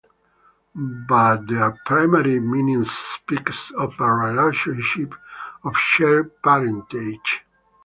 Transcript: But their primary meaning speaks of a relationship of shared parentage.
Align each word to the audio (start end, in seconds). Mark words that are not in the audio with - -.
But 1.07 1.45
their 1.45 1.77
primary 1.85 2.39
meaning 2.39 2.85
speaks 2.85 3.69
of 3.77 3.99
a 3.99 4.11
relationship 4.11 5.13
of 5.63 5.77
shared 5.77 6.41
parentage. 6.41 7.45